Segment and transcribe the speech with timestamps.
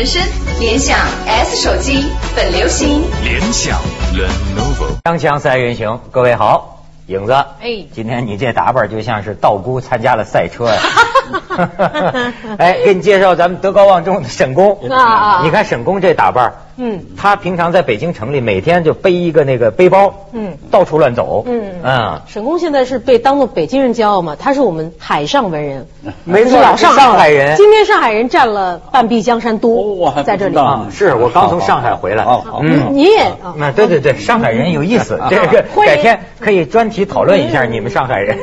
[0.00, 0.22] 人生，
[0.60, 0.96] 联想
[1.26, 2.02] S 手机
[2.34, 3.02] 本流行。
[3.22, 3.78] 联想
[4.14, 4.98] Lenovo。
[5.04, 10.80] 锵锵三人行，各位好，影子，哎今天你这打扮就像是道姑参加了赛车呀。
[12.58, 17.00] 哎，给你介绍咱们德高望重的沈工啊啊你看沈工这打扮，嗯。
[17.16, 21.82] 他平常在北京城里每天就背一个那个背包，嗯，到处乱走，嗯。
[21.82, 24.36] 啊，沈工现在是被当做北京人骄傲嘛？
[24.38, 25.86] 他是我们海上文人，
[26.24, 32.24] 没错老上上海人今天上海人占了半壁江山哦多，在这里啊，是我刚从上海回来，
[32.60, 32.88] 嗯。
[32.94, 38.38] 你也啊对对对，上海人有意思， 这个改天可以专题讨论一下你们上海人。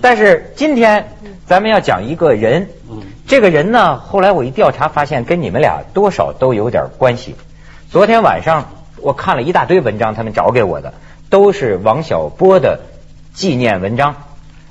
[0.00, 2.68] 但是今天咱们要讲一个人，
[3.26, 7.34] 这个人呢，后来我一调查发现跟你们俩多少都有点关系。
[7.90, 10.94] 昨天晚上我看了一大堆文章，他们找给我的
[11.30, 12.80] 都是王小波的
[13.32, 14.14] 纪念文章。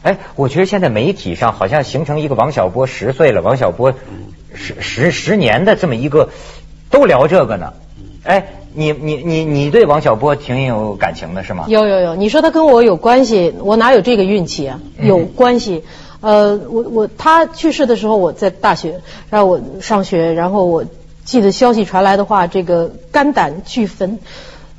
[0.04, 3.94] 哎，我觉得现在媒体上好像形成一个王小波十岁了，王小波
[4.54, 6.30] 十十十年的这么一个，
[6.90, 7.74] 都聊这个呢。
[8.28, 11.64] 哎，你你你你对王小波挺有感情的是吗？
[11.70, 14.82] 有有有，你说他跟我有关系，我哪有这个运气啊？
[14.98, 15.84] 嗯有关系。
[16.20, 20.84] 呃，我我他去世的时候我在大学，然后我上学，然后我
[21.24, 24.20] 记得消息传来的话，这个肝胆俱焚。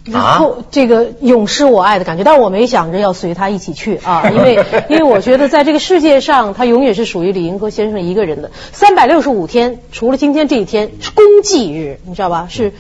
[0.05, 8.51] 然后这个永失我爱的感觉，但是我没想着要随他一起去啊，因为 因为我觉得在这个世界上，他永远是属于李银河先生一个人的。
[8.73, 12.47] 三百六十五天，除了今天这一天是公祭日，你知道吧？
[12.51, 12.73] 是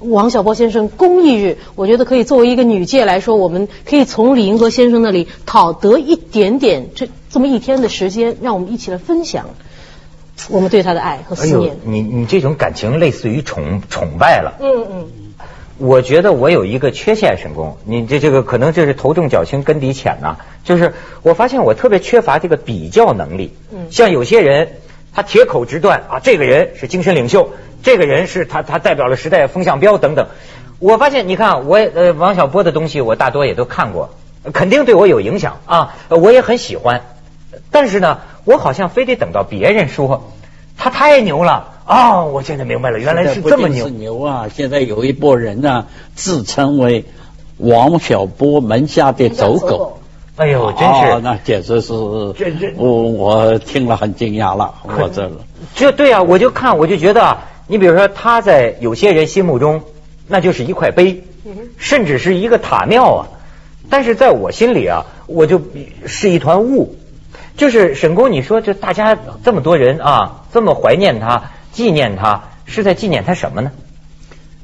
[0.00, 9.50] 王小波先生公益日，我觉得可以作为一个女界来说，我们可以从李银河先生那里讨得一点点这这么一天的时间，让我们一起来分享
[10.48, 14.56] 我们对他的爱和思念。，你你这种感情类似于崇崇拜了。
[14.60, 15.08] 嗯嗯，
[15.76, 23.52] 我觉得我有一个缺陷，沈工，你这这个可能这是头重脚轻根底浅呐、就是我发现我特别缺乏这个比较能力。
[23.70, 24.68] 嗯像有些人
[25.14, 27.50] 他铁口直断啊，这个人是精神领袖，
[27.82, 30.28] 这个人是他他代表了时代风向标等等。
[30.78, 34.10] 我发现你看我呃王小波的东西我大多也都看过，
[34.52, 37.02] 肯定对我有影响啊，呃我也很喜欢。
[37.70, 40.32] 但是呢，我好像非得等到别人说
[40.76, 43.88] 他太牛了啊、我现在明白了，原来是这么牛。
[43.88, 44.46] 牛啊！
[44.54, 47.04] 现在有一波人呢、自称为
[47.56, 49.98] 王小波门下的走狗。
[50.40, 51.10] 哎呦，真是。
[51.12, 51.92] 哦那简直是，
[52.34, 55.30] 这这我我听了很惊讶了，我这
[55.74, 59.82] 这对啊，我就看我就觉得啊，你比如说他在有些人心目中，
[60.26, 61.22] 那就是一块碑，
[61.76, 63.28] 甚至是一个塔庙啊。
[63.90, 65.60] 但是在我心里啊，我就
[66.06, 66.96] 是一团雾。
[67.56, 73.72] 就是沈工，你说这大家这么多人啊，这么怀念他、纪念他，是在纪念他什么呢？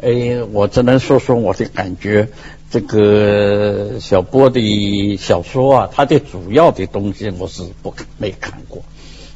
[0.01, 2.29] 哎，我只能说说我的感觉。
[2.69, 8.83] 这个小波的小说啊，他的主要的东西我是不没看过，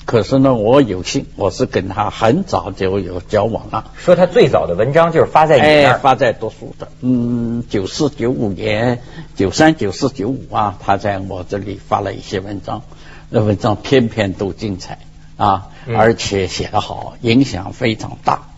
[0.04, 3.92] 可是呢，我有幸我是跟他很早就有交往了。
[3.96, 9.00] 说他最早的文章就是发在你那哎，儿，发在读书的，嗯，九四九五年、
[9.36, 12.82] 九三、九四、九五啊，他在我这里发了一些文章，
[13.28, 14.98] 那文章篇篇都精彩
[15.36, 18.49] 啊，嗯而且写得好，影响非常大。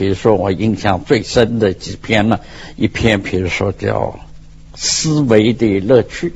[0.00, 2.40] 比如说我印象最深的几篇呢，
[2.76, 4.18] 一篇比如说叫
[4.74, 6.28] 《思维的乐趣》，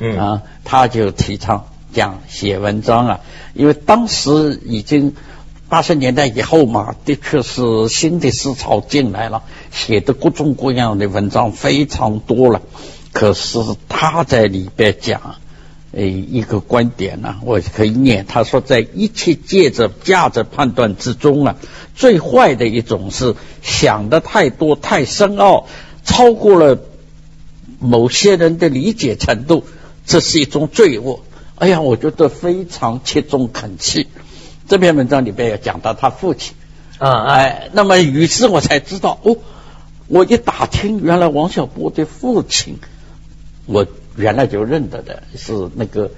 [0.00, 3.20] 嗯啊，他就提倡讲写文章啊，
[3.54, 5.14] 因为当时已经
[5.68, 12.62] 八十年代以后嘛，的确是新的思潮进来了，写的各种各样的文章非常多了。
[13.12, 15.36] 可是他在里边讲，
[15.96, 18.26] 呃，一个观点呢、我可以念。
[18.26, 21.56] 他说，在一切借着价值判断之中啊，
[21.94, 25.68] 最坏的一种是想的太多、太深奥，
[26.04, 26.80] 超过了
[27.78, 29.64] 某些人的理解程度，
[30.04, 31.20] 这是一种罪恶。
[31.56, 34.08] 哎呀，我觉得非常切中肯气。
[34.66, 36.54] 这篇文章里边也讲到他父亲，
[36.98, 39.36] 嗯哎，哎，那么于是我才知道，哦，
[40.08, 42.78] 我一打听，原来王小波的父亲，
[43.66, 46.10] 我原来就认得的是那个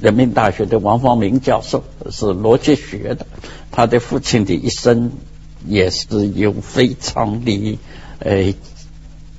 [0.00, 3.26] 人民大学的王方明教授，是逻辑学的，
[3.70, 5.12] 他的父亲的一生
[5.66, 7.78] 也是有非常的
[8.18, 8.54] 呃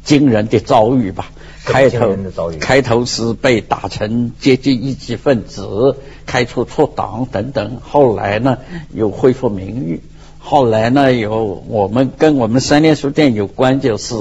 [0.04, 1.31] 惊人的遭遇吧。
[1.66, 2.18] 开头
[2.60, 8.57] 开头是被打成阶级异己分子，开除出党等等，后来呢
[8.94, 10.01] 又恢复名誉，
[10.39, 14.13] 后来呢有我们跟我们三联书店有关，就是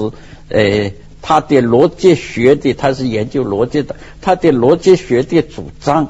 [0.47, 0.91] 呃
[1.23, 6.09] 他的逻辑学的，他是研究逻辑的，他的逻辑学的主张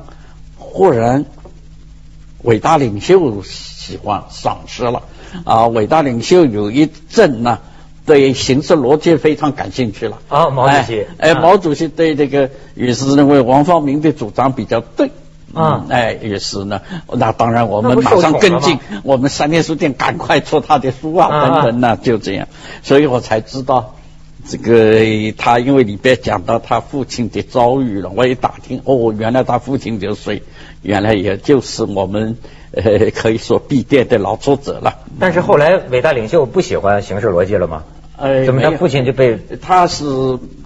[0.58, 1.24] 忽然
[2.42, 5.04] 伟大领袖喜欢赏识了。
[5.46, 7.60] 啊，伟大领袖有一阵呢。
[8.06, 10.20] 对形式逻辑非常感兴趣了。
[10.28, 11.08] 啊毛主席。
[11.20, 15.10] 哎，毛主席对这个也是认为王方明的主张比较对。
[15.54, 15.86] 啊。
[15.88, 16.82] 哎，于是呢，
[17.14, 22.50] 那当然我们马上跟进，我们三联书店赶快出他的书啊，啊等等呐，就这样，
[22.82, 23.96] 所以我才知道。
[24.46, 30.42] 这个他因为里边讲到他父亲的遭遇了，我一打听，哦，原来他父亲就是，
[30.82, 32.38] 原来也就是我们
[32.74, 35.00] 呃可以说闭店的老作者了。
[35.20, 37.84] 但是后来伟大领袖不喜欢形式逻辑了吗？
[38.18, 40.04] 呃，怎么他父亲就被他是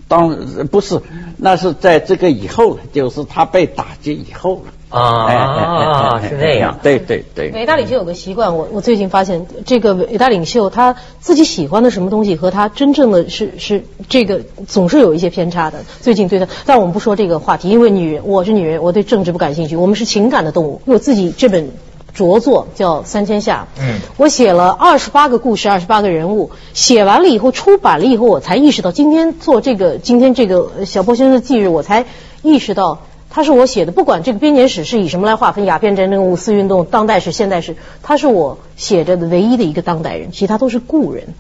[0.08, 0.36] 当
[0.72, 1.00] 不是，
[1.38, 4.74] 那是在这个以后了，就是他被打击以后了。
[4.90, 6.80] 啊是那样？
[6.82, 7.52] 对对对。
[7.52, 15.80] 伟大领袖有个习惯，我我最近发现，这个伟大领袖他自己喜欢的什么东西和他真正的是是这个总是有一些偏差的。
[16.00, 20.82] 最近对他，但我们不说这个话题，因为女人我是女人，我对政治不感兴趣，我们是情感的动物。
[20.86, 21.70] 我自己这本
[22.14, 32.06] 着作叫《三千下》，嗯我写了二十八个故事，二十八个人物，写完了以后出版了以后，我才意识到，今天做这个今天这个呃小波先生的忌日，我才
[32.42, 33.00] 意识到。
[33.30, 41.36] 它是我写的，不管这个编年史是以什么来划分，鸦片战争、五四运动、当代史、现代史，他是我写着的唯一的一个当代人，其他都是故人。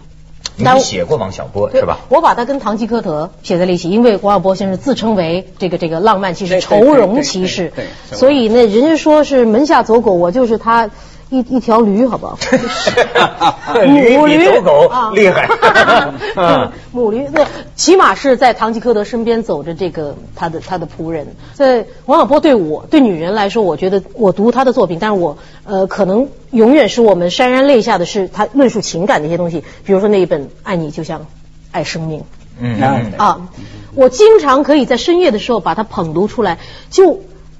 [0.59, 1.99] 你写过王小波是吧？
[2.09, 7.71] 我把他跟堂吉诃德写在了一起，因为王小波先生自称为这个这个浪漫骑士、愁容骑士
[8.11, 10.89] 所以呢，人家说是门下走狗，我就是他
[11.29, 12.37] 一一条驴，好不好？
[13.85, 15.47] 母驴比走狗啊厉害。
[16.35, 17.45] 嗯母驴那
[17.75, 21.27] 起码是在唐吉诃德身边走着这个他的他的仆人。
[21.53, 31.25] 在王小波对我对女人来说，我觉得我读他的作品，但是我呃可能永远是我们潸然泪下的是他论述情感的一些东西，比如说那一本《爱你就像
[31.71, 32.19] 爱生命》。
[32.59, 33.49] 嗯啊嗯啊，
[33.93, 36.57] 我经常可以在深夜的时候把它捧读出来，
[36.89, 37.19] 就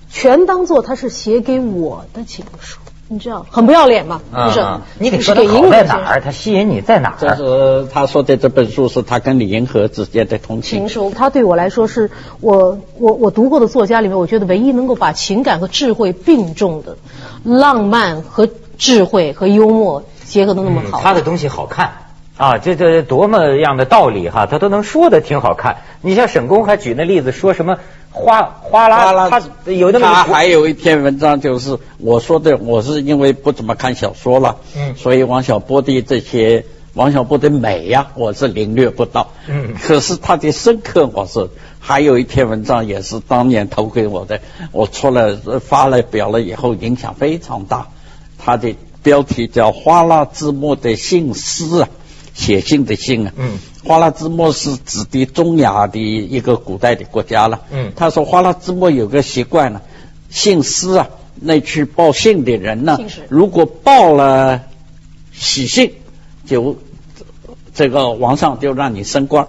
[0.10, 2.80] 全当做它是写给我的情书，
[3.10, 6.22] 你知道，很不要脸嘛，就是、啊你得是说他好在哪儿？
[6.22, 7.36] 他吸引你在哪儿？
[7.36, 7.36] 就？
[7.36, 10.90] 是他说的这本书是他跟李银河之间的通信情。
[10.90, 12.12] 书，他对我来说是
[12.42, 16.98] 我我我读过的作家里面，我觉得唯一能够把情感和智慧并重的，
[17.44, 21.00] 浪漫和智慧和幽默结合的那么好。
[21.00, 21.94] 嗯他的东西好看
[22.38, 25.78] 啊，这这多么样的道理哈，他都能说的挺好看。
[26.02, 27.80] 你像沈公还举那例子说什么
[28.12, 29.42] 哗哗啦，他
[29.72, 41.50] 有那么他还有一篇文章，就是我说的，我是因为不怎么看小说了，嗯所以王小波的这些王小波的美呀、我是领略不到，嗯可是他的深刻，我是
[41.80, 44.42] 还有一篇文章也是当年投给我的，
[44.72, 47.88] 我出了呃发了表了以后，影响非常大，
[48.38, 51.90] 他的标题叫《花剌之末的信诗》啊。
[52.38, 57.92] 写信的信啊，嗯，花剌子模是指的中亚的一个古代的国家了，嗯。
[57.96, 59.82] 他说花剌子模有个习惯呢，
[60.30, 61.10] 信诗啊，
[61.42, 64.62] 那去报信的人呢，如果报了
[65.34, 65.94] 喜信，
[66.46, 66.78] 就
[67.74, 69.48] 这个皇上就让你升官；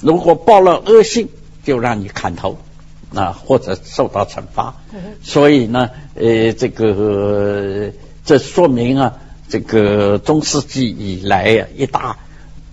[0.00, 1.28] 如果报了恶信，
[1.62, 2.56] 就让你砍头
[3.14, 4.74] 啊，或者受到惩罚。
[5.22, 7.90] 所以呢，呃，这个
[8.24, 9.18] 这说明啊，
[9.54, 12.16] 这个中世纪以来呀、一大，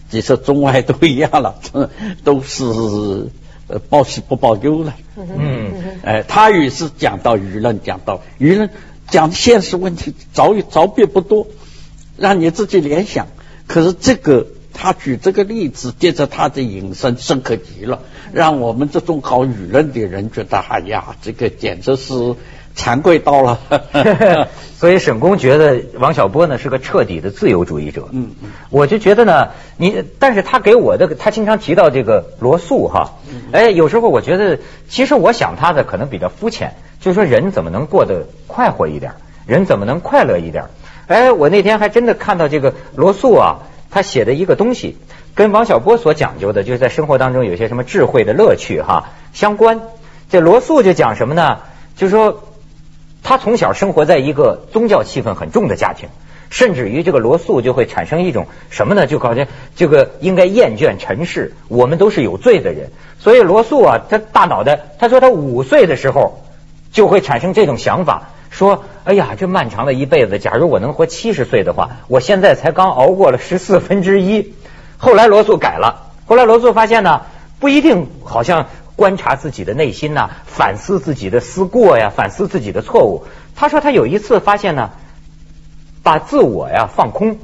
[0.10, 1.60] 其实中外都一样了，
[2.26, 2.64] 都是
[3.68, 4.96] 呃报喜不报忧了。
[5.16, 8.72] 嗯哎，他也是讲到舆论，讲到舆论，
[9.08, 11.46] 讲现实问题，着着别不多，
[12.18, 13.28] 让你自己联想。
[13.68, 18.02] 可是这个他举这个例子，接着他的引申深刻极了，
[18.34, 22.34] 让我们这种搞舆论的人觉得，哎呀，这个简直是
[22.76, 23.60] 惭愧到了。
[24.82, 28.08] 所以沈公觉得王小波呢是个彻底的自由主义者。
[28.12, 34.58] 嗯嗯我就觉得呢，你但是他给我的，他经常提到这个罗素哈，嗯哎，有时候我觉得，
[34.90, 39.12] 其实我想他的可能比较肤浅，就是说人怎么能过得快活一点，
[39.46, 40.64] 人怎么能快乐一点？
[41.06, 43.60] 哎，我那天还真的看到这个罗素啊，
[43.92, 44.98] 他写的一个东西，
[45.36, 49.80] 跟王小波所讲究的，就是在生活当中有些什么智慧的乐趣哈相关。
[50.32, 51.60] 这罗素就讲什么呢？
[51.96, 52.46] 就是说。
[53.24, 56.10] 他从小生活在一个宗教气氛很重的家庭，
[56.50, 59.08] 甚至于这个罗素就会产生一种什么呢？
[59.08, 62.90] 就好像这个应该厌倦尘世，我们都是有罪的人。
[63.20, 66.42] 所以罗素啊，他大脑袋，他说他五岁的时候
[66.92, 74.54] 就会产生这种想法，说：哎呀，这漫长的一辈子，假如我能活七十岁的话，我现在才刚熬过了十四分之一。
[74.98, 77.22] 后来罗素改了，后来罗素发现呢，
[77.60, 78.66] 不一定好像。
[79.02, 83.26] 观察自己的内心呐、反思自己的思过呀，反思自己的错误。
[83.56, 84.92] 他说他有一次发现呢，
[86.04, 87.40] 把自我呀放空，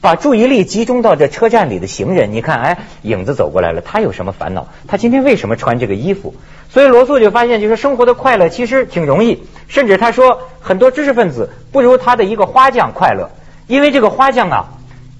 [0.00, 2.32] 把注意力集中到这车站里的行人。
[2.32, 4.66] 你看，哎，影子走过来了，他有什么烦恼？
[4.88, 6.34] 他今天为什么穿这个衣服？
[6.68, 9.44] 所以罗素就发现，就是生活的快乐其实挺容易。
[9.68, 13.30] 甚至他说，很多知识分子不如他的一个花匠快乐，
[13.68, 14.64] 因为这个花匠啊，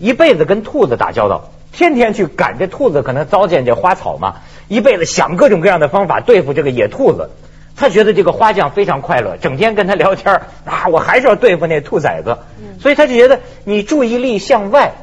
[0.00, 1.50] 一辈子跟兔子打交道。
[1.70, 4.36] 天天去赶这兔子，可能糟践这花草嘛，
[4.68, 7.30] 一辈子想各种各样的方法对付这个野兔子。
[7.80, 12.36] 他觉得这个花匠非常快乐，整天跟他聊天儿啊，我还是要对付那兔崽子，
[12.80, 14.94] 所以他就觉得你注意力向外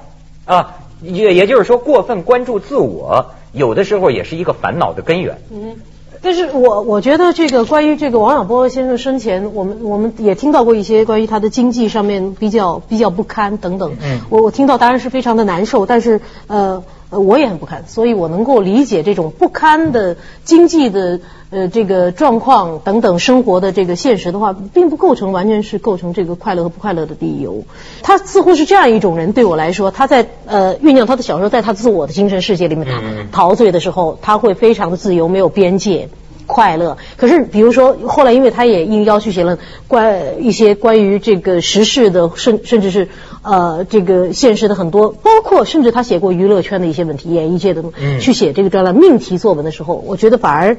[0.44, 5.38] 啊，也也就是说过分关注自我，有的时候也是一个烦恼的根源。
[5.52, 5.78] 嗯，
[6.22, 13.94] 但是我我觉得这个关于这个王小波先生生前，我们我们也听到过一些关于他的经济上面比较比较不堪等等。
[14.04, 21.20] 嗯我我听到当然是非常的难受，但是呃呃我也很不堪，所以我能够理解这种不堪的经济的
[21.50, 27.64] 呃这个状况等等生活的这个现实的话，并不构成完全是构成这个快乐和不快乐的理由。
[28.02, 36.10] 他似乎是这样一种人，对我来说，他在呃酝酿他的小说，在他自我的精神世界里面嗯陶醉的时候，他会非常的自由，没有边界。
[36.48, 39.58] 快乐，可是比如说后来，因为他也应邀去写了
[39.88, 43.08] 关一些关于这个时事的，甚甚至是
[43.46, 50.78] 呃这个现实的很多，包括甚至他写过娱乐圈的一些问题、演艺界的，嗯去写这个专栏命题作文的时候，我觉得反而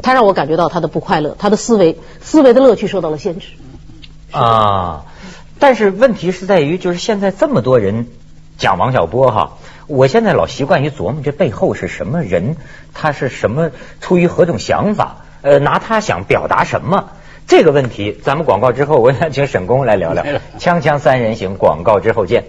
[0.00, 3.48] 他让我感觉到他的不快乐，他的思维思维的乐趣受到了限制。
[4.30, 5.04] 啊，
[5.58, 8.06] 但是问题是在于，就是现在这么多人
[8.56, 12.56] 讲王小波哈，我现在老习惯于琢磨这背后是什么人，
[12.94, 13.70] 他是什么
[14.00, 17.10] 出于何种想法，呃，拿他想表达什么。
[17.46, 20.24] 这个问题，咱们广告之后，我想请沈工来聊聊。
[20.58, 22.44] 锵锵三人行，广告之后见。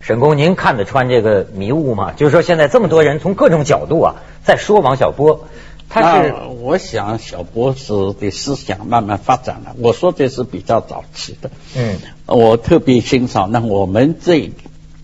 [0.00, 2.12] 沈工，您看得穿这个迷雾吗？
[2.14, 5.46] 就是说，现在这么多人从各种角度啊，在说王小波，
[5.88, 9.74] 他是我想小波子的思想慢慢发展了。
[9.78, 11.96] 我说这是比较早期的，嗯
[12.26, 14.52] 我特别欣赏，那我们这一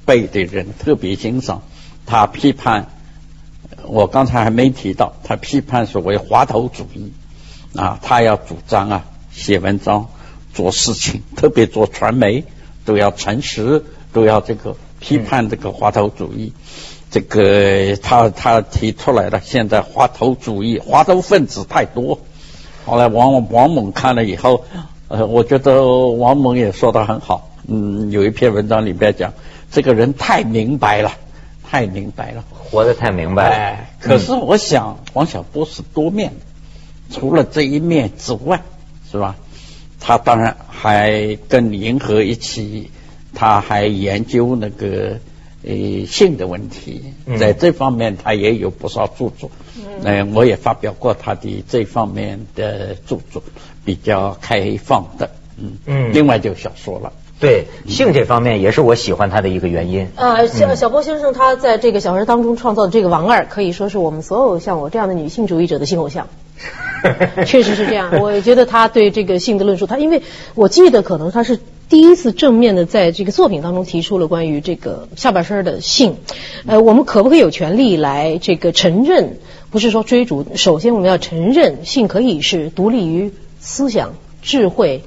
[0.05, 1.63] 辈的人特别欣赏
[2.05, 2.89] 他批判。
[3.85, 7.13] 我刚才还没提到，他批判所谓滑头主义
[7.77, 10.09] 啊，他要主张啊写文章、
[10.55, 12.45] 做事情，特别做传媒
[12.85, 16.53] 都要诚实，都要这个批判这个滑头主义。
[17.11, 22.21] 这个他他提出来了，现在滑头主义、滑头分子太多。
[22.87, 24.65] 后来王王猛看了以后，
[25.09, 27.51] 呃，我觉得王猛也说的很好。
[27.69, 29.35] 嗯，有一篇文章里边讲，
[29.71, 31.13] 这个人太明白了，
[31.69, 32.45] 太明白了。
[32.73, 33.55] 活得太明白了。
[33.55, 38.63] 哎，可是我想，王小波是多面的，除了这一面之外，
[39.11, 39.37] 是吧？
[40.01, 42.91] 他当然还跟银河一起，
[43.35, 45.19] 他还研究那个
[45.63, 49.51] 呃性的问题，嗯在这方面他也有不少著作。
[50.05, 53.43] 嗯、我也发表过他的这方面的著作，
[53.85, 55.31] 比较开放的。
[55.59, 57.13] 嗯嗯另外就小说了。
[57.43, 60.09] 对性这方面也是我喜欢他的一个原因。
[60.15, 66.29] 呃，小小波先生他在这个小说当中创造的这个王二，可以说是我们所有像我这样的女性主义者的新偶像。
[67.45, 70.23] 确实是这样，我觉得他对这个性的论述，他因为
[70.55, 71.59] 我记得可能他是
[71.89, 76.19] 第一次正面的在这个作品当中提出了关于这个下半身的性，
[76.65, 79.39] 呃，我们可不可以有权利来这个承认？
[79.73, 85.03] 不是说追逐，首先我们要承认性可以是独立于思想、智慧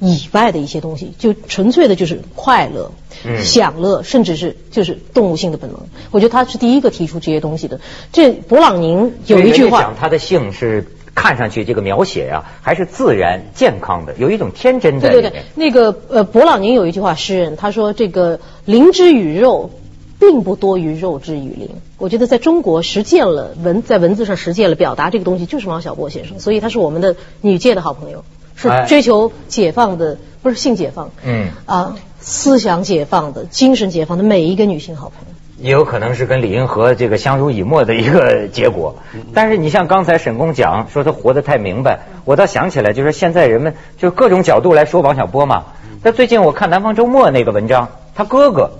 [0.00, 2.92] 以外的一些东西，就纯粹的就是快乐、
[3.24, 5.80] 嗯享乐，甚至是就是动物性的本能。
[6.10, 7.80] 我觉得他是第一个提出这些东西的。
[8.12, 15.30] 这勃朗宁有一句话讲，他的性是看上去这个描写呀、还是自然健康的，有一种天真的对对。
[15.30, 19.70] 对，那个呃，勃朗宁有一句话，诗人他说这个灵之与肉，
[20.20, 21.70] 并不多于肉之与灵。
[21.98, 28.24] 我觉得在中国实践了文在文字上实践了表达这个东西，就是王小波先生，所以他是我们的女界的好朋友，
[28.60, 35.34] 是哎追求解放的，不是性解放，嗯啊，思想解放的、精神解放的每一个女性好朋友。
[35.60, 38.96] 也有可能是跟李银河这个相濡以沫的一个结果。
[39.34, 45.64] 但是你像刚才沈工讲说他活得太明白，我倒想起来，就是现在人们就各种角度来说王小波嘛。
[46.02, 48.70] 那最近我看《南方周末》那个文章，他哥哥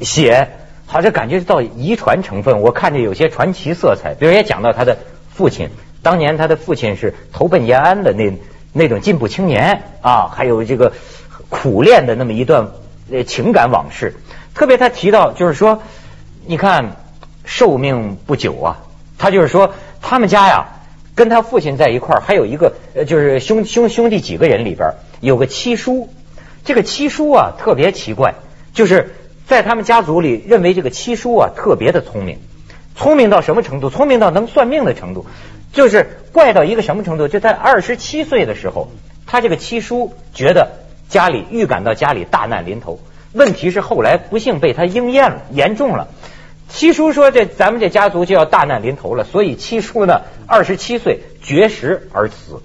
[0.00, 0.48] 写，
[0.86, 4.14] 好像感觉到遗传成分，我看着有些传奇色彩。
[4.14, 4.98] 比如也讲到他的
[5.30, 5.68] 父亲，
[6.02, 8.32] 当年他的父亲是投奔延安的那
[8.72, 10.92] 那种进步青年啊，还有这个
[11.48, 12.68] 苦练的那么一段
[13.10, 14.14] 呃情感往事。
[14.54, 15.82] 特别他提到就是说，
[16.46, 16.96] 你看
[17.44, 18.78] 寿命不久啊，
[19.18, 20.66] 他就是说他们家呀
[21.14, 26.08] 跟他父亲在一块儿，还有一个呃就是兄兄兄弟几个人里边有个七叔，
[26.64, 28.34] 这个七叔啊特别奇怪，
[28.72, 29.14] 就是
[29.46, 32.38] 在他们家族里认为这个七叔啊特别的聪明，
[32.98, 33.88] 聪明到什么程度？
[33.90, 35.24] 聪明到能算命的程度，
[35.72, 37.28] 就是怪到一个什么程度？
[37.28, 38.88] 就在二十七岁的时候，
[39.24, 40.72] 他这个七叔觉得
[41.08, 42.98] 家里预感到家里大难临头，
[43.32, 46.08] 问题是后来不幸被他应验了，严重了。
[46.68, 52.60] 七叔说：“这咱们这家族就要大难临头了，所以七叔呢，二十七岁绝食而死，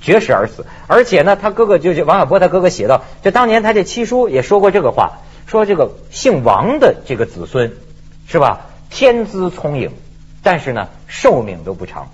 [0.00, 0.64] 绝食而死。
[0.86, 7.72] 而且呢，他哥哥就是王小波，他哥哥写到，就当年他这七叔也说过这个话，说这个姓王的这个子孙
[8.26, 9.90] 是吧，天资聪颖，
[10.44, 12.10] 但是呢寿命都不长。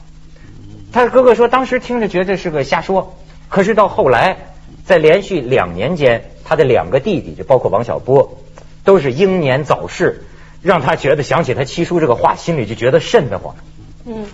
[0.92, 3.14] 他哥哥说，当时听着觉得是个瞎说，
[3.50, 4.38] 可是到后来，
[4.86, 8.38] 在连续两年间，他的两个弟弟，就包括王小波，
[8.82, 10.24] 都是英年早逝，
[10.62, 13.54] 让他觉得想起他七叔这个话，心里就觉得瘆得慌。
[14.06, 14.24] 嗯，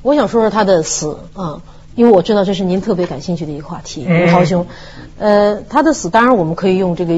[0.00, 1.60] 我想说说他的死啊，
[1.94, 4.66] 因为我知道这是您特别感兴趣的一个话题，嗯豪兄。
[5.18, 7.12] 呃，他的死，当然我们可以用这个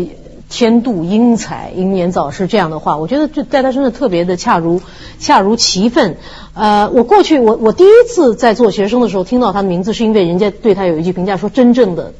[0.48, 4.80] 天妒英才、英年早逝这样的话，我觉得这在他身上特别的恰如
[5.18, 6.16] 恰如其分。
[6.54, 12.14] 呃，我过去我我第一次在做学生的时候听到他的名字，是因为人家对他有一句评价说，真正的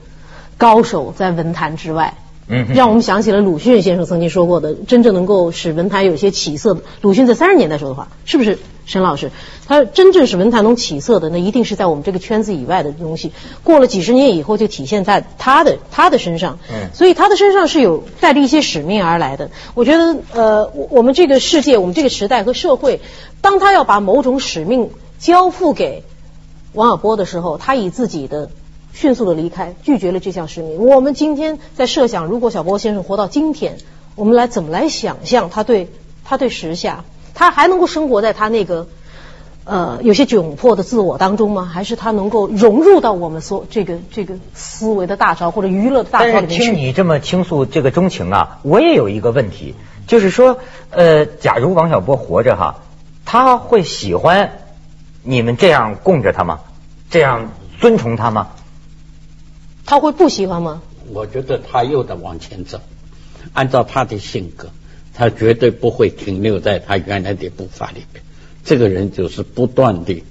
[0.57, 2.15] 高手在文坛之外。
[2.51, 6.81] 嗯让我们想起了鲁迅先生曾经说过的，真正能够使文坛有些起色的。
[7.03, 8.59] 鲁迅在三十年代说的话，是不是？
[8.89, 9.31] 沈老师，
[9.67, 13.33] 他真正使文坛中起色的，那一定是在我们这个圈子以外的东西。
[13.63, 16.59] 过了几十年以后，就体现在他的他的身上。
[16.73, 19.51] 嗯所以他的身上是有带着一些使命而来的。
[19.75, 23.03] 我觉得，呃，我我们这个世界，我们这个时代和社会，
[23.43, 26.03] 当他要把某种使命交付给
[26.73, 28.49] 王小波的时候，他以自己的
[28.95, 30.79] 迅速的离开，拒绝了这项使命。
[30.79, 33.77] 我们今天在设想，如果小波先生活到今天，
[34.15, 35.91] 我们来怎么来想象他对
[36.25, 37.05] 他对时下，
[37.39, 38.89] 他还能够生活在他那个
[39.65, 41.71] 呃有些窘迫的自我当中吗？
[41.73, 46.65] 还是他能够融入到我们所这个这个思维的大潮或者娱乐的大但是潮里面去？
[46.65, 49.77] 听你这么倾诉这个钟情啊，我也有一个问题，
[50.09, 50.59] 就是说，
[50.91, 52.81] 呃，假如王小波活着哈，
[53.25, 54.59] 他会喜欢
[55.23, 56.59] 你们这样供着他吗？
[57.09, 58.49] 这样尊崇他吗？
[59.87, 60.83] 他会不喜欢吗？
[61.13, 62.81] 我觉得他又得往前走，
[63.53, 64.71] 按照他的性格，
[65.19, 68.25] 他绝对不会停留在他原来的步伐里边。
[68.65, 70.23] 这个人就是不断的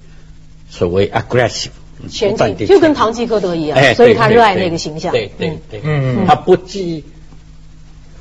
[0.69, 1.71] 所谓 aggressive，
[2.09, 5.11] 前不断地进就跟堂吉诃德一样，哎，所以他热爱那个形象。
[5.11, 7.03] 对对嗯对，嗯他不计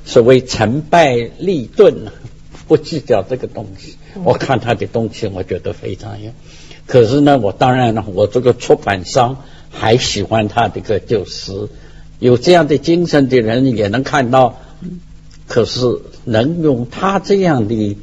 [0.05, 2.11] 所谓成败利钝，
[2.67, 3.97] 不计较这个东西。
[4.17, 6.33] 嗯我看他的东西，我觉得非常有。
[6.87, 11.69] 可是呢，我当然了，我这个出版商还喜欢他这个，就是
[12.19, 14.59] 有这样的精神的人，也能看到。
[15.47, 17.97] 可是能用他这样的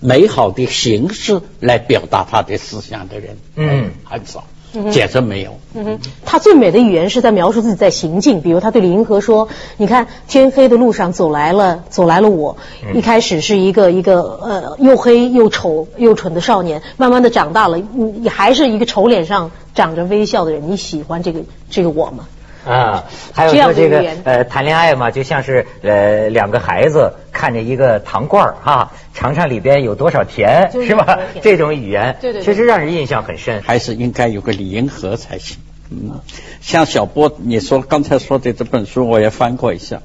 [0.00, 4.44] 美好的形式来表达他的思想的人，嗯很少
[4.74, 5.58] 嗯，简直没有。
[5.74, 12.58] 嗯哼，他最美的语言是在描述自己在行进，比如他对李银河说：“你看，天黑的路上走来了，走来了我。
[12.84, 20.70] 嗯一开始是一个一个呃又黑又丑又蠢的少年，慢慢的长大了，嗯，也还是一个丑脸上长着微笑的人。
[20.70, 22.28] 你喜欢这个这个我吗？
[22.66, 31.18] 啊，还有说这个呃谈恋爱嘛，就像是呃两个孩子看着一个糖罐儿哈，尝尝里边有多少甜，就是是吧？
[31.42, 33.62] 这种语言，对对对确实让人印象很深。
[33.62, 35.58] 还是应该有个李银河才行。
[35.90, 36.20] 嗯，
[36.60, 40.02] 像小波你说刚才说的这本书，我也翻过一下。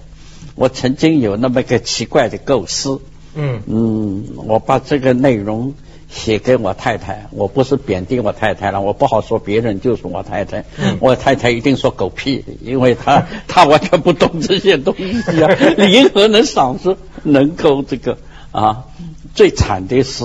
[0.54, 3.02] 我曾经有那么个奇怪的构思，
[3.34, 5.74] 嗯嗯，我把这个内容
[6.12, 10.65] 写给我太太，我不是贬低我太太了，我不好说别人，就是我太太。
[10.78, 15.50] 嗯我太太一定说狗屁，因为她 她完全不懂这些东西啊。
[15.78, 18.17] 李银河能赏识，能够这个
[18.52, 18.86] 啊，
[19.34, 20.24] 最惨的是。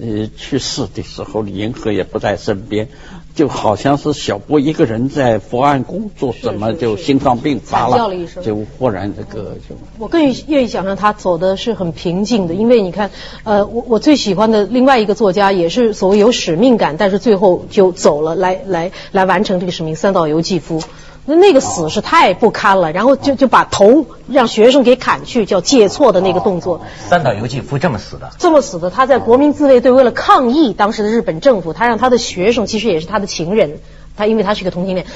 [0.00, 2.88] 呃，去世的时候，李银河也不在身边，
[3.34, 13.10] 就好像是小波一个人在伏案工作，怎么就心脏病发了一声就忽然这个就我更愿意想象他走的是很平静的，因为你看，
[13.44, 19.96] 呃，我我最喜欢的另外一个作家也是所谓有使命感，但是最后就走了，来来来完成这个使命。
[19.96, 20.82] 三岛由纪夫，
[21.24, 26.80] 那那个死是太不堪了，然后就就把头让学生给砍去，叫借错的那个动作。
[27.08, 33.78] 三岛由纪夫这么死的，这么死的，他在国民自卫队为了抗议当时的日本政府，他让他的学生，其实也是他的情人，
[34.16, 35.06] 他因为他是个同性恋，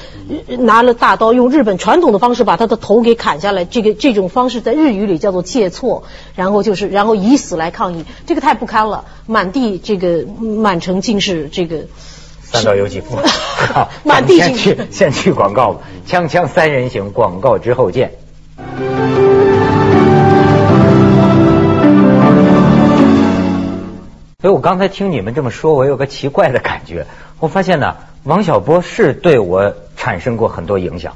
[0.47, 3.64] 呃拿了大刀，用日本传统的方式把他的头给砍下来。
[3.64, 6.05] 这个这种方式在日语里叫做借错，
[6.37, 11.87] 然后就是然后以死来抗议，这个太不堪了，满地这个满城尽是这个。
[12.57, 13.16] 三岛由纪夫。
[13.75, 18.12] 好， 满地先尽去先去广告吧，锵锵三人行，广告之后见。
[24.40, 27.07] 所以我刚才听你们这么说，我有个奇怪的感觉。
[27.40, 31.14] 我发现呢，王小波是对我产生过很多影响，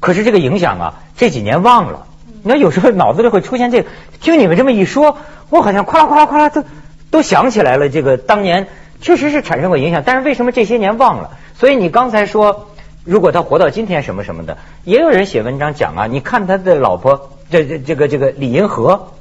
[0.00, 2.06] 可是这个影响啊，这几年忘了。
[2.42, 3.88] 你看，有时候脑子里会出现这个。
[4.20, 5.16] 听你们这么一说，
[5.48, 6.64] 我好像哗啦哗啦哗啦都
[7.10, 7.88] 都想起来了。
[7.88, 8.66] 这个当年
[9.02, 11.32] 确实是产生过影响，但是为什么这些年忘了？
[11.58, 12.68] 所以你刚才说，
[13.04, 19.12] 如果他活到今天什么什么的，也有人写文章讲啊，你看他的老婆，这这这个这个李银河，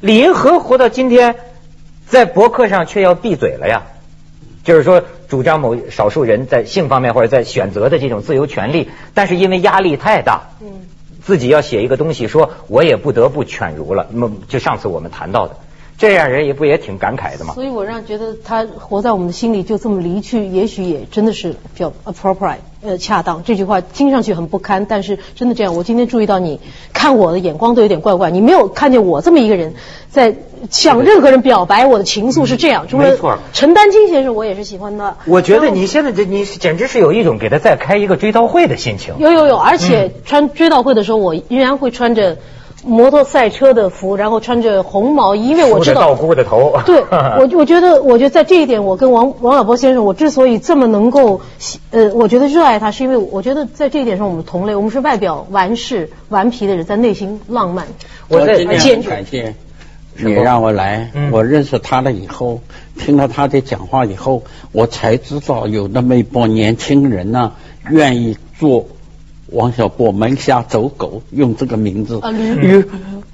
[0.00, 1.34] 李银河活到今天，
[2.06, 3.82] 在博客上却要闭嘴了呀。
[4.64, 10.86] 就是说，主张某少数人在性方面或者在选择的这种自由权利，但是因为压力太大，嗯，
[11.22, 14.08] 自己要写一个东西，说我也不得不犬儒了。
[14.10, 15.56] 那么就上次我们谈到的，
[15.98, 17.54] 这样人也不也挺感慨的吗？
[17.54, 23.42] 所以我让觉得他活在我们的心里就这么离去，也许也真的是比较 appropriate，呃，恰当。
[23.44, 25.74] 这句话听上去很不堪，但是真的这样。
[25.74, 26.60] 我今天注意到你
[26.92, 29.74] 看我的眼光都有点怪怪，你没有看见我这么一个人
[30.10, 30.36] 在
[30.70, 32.86] 向任何人表白我的情愫是这样。
[32.88, 35.16] 除了没错陈丹青先生，我也是喜欢的。
[35.24, 39.14] 我觉得你现在这你简直是有一种给他再开一个追悼会的心情。
[39.18, 42.36] 有有有，而且穿追悼会的时候，我依然会穿着
[42.86, 46.78] 摩托赛车的服，然后穿着红毛衣，因为我知道梳着道姑的头。
[46.86, 51.40] 对， 我我觉得，我觉得在这一点，我跟王王小波先生，我之所以这么能够，
[51.90, 57.86] 呃，我觉得热爱他，是因为我觉得在这一点上，我们同类，我们是外表顽世顽皮的人，在内心浪漫。
[58.28, 59.54] 我在今天很坚决感谢
[60.18, 62.60] 你让我来，嗯我认识他了以后，
[62.96, 67.52] 听了他的讲话以后，我才知道有那么一波年轻人呢、
[67.90, 68.86] 愿意做
[69.50, 72.18] 王小波门下走狗，用这个名字。
[72.20, 72.84] 啊原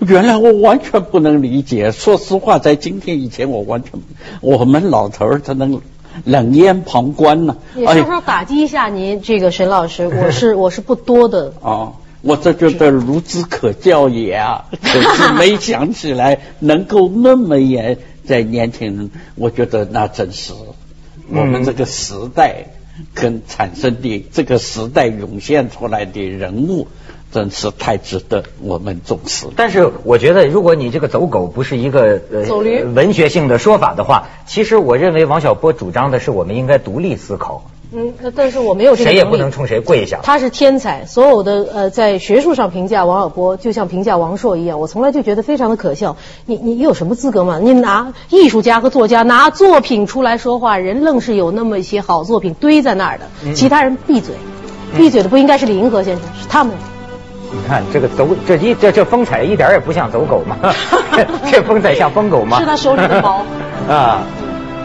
[0.00, 3.92] 原来我完全不能理解，说实话，在今天以前，我完全
[4.40, 5.80] 我们老头儿才能
[6.24, 11.54] 冷眼旁观呢、也稍稍打击一下您这个沈老师，我是 我是不多的。
[11.60, 20.52] 哦，我这觉得孺子可教也啊， 可是没想起来能够那么严在年轻人，我觉得那真是
[21.30, 22.66] 我们这个时代
[23.14, 26.88] 跟产生的这个时代涌现出来的人物，
[27.30, 29.46] 真是太值得我们重视。
[29.56, 40.20] 但是我觉得，如果你这个走狗不是一个呃文学性的说法的话，其实我认为王小波主张的是我们应该独立思考，嗯，但是我没有这个谁也不能冲谁跪下。
[40.22, 46.16] 他是天才，所有的呃在学术上评价王小波，就像评价王朔一样，我从来就觉得非常的可笑。
[46.46, 47.58] 你你有什么资格嘛？
[47.58, 54.34] 你拿艺术家和作家拿作品出来说话，人愣是有那么一些好作品堆在那儿的，嗯其他人闭嘴，
[54.96, 56.74] 闭嘴的不应该是李银河先生，是他们。
[57.54, 60.56] 你看这个走这一这这风采一点也不像走狗嘛，
[61.52, 62.58] 这风采像疯狗吗？
[62.58, 63.44] 是他手里的猫
[63.86, 64.22] 啊。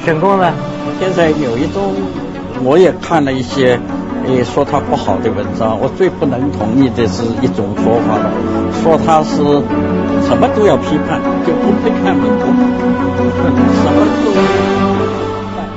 [0.04, 0.54] 沈工呢？
[1.00, 1.94] 现在有一种，
[2.64, 3.80] 我也看了一些，
[4.26, 5.80] 诶，说他不好的文章。
[5.80, 8.32] 我最不能同意的是一种说法了，
[8.82, 9.38] 说他是
[10.28, 12.48] 什么都要批判，就不批判美国，
[13.82, 14.77] 什么都。